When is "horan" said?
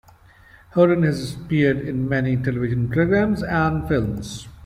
0.71-1.03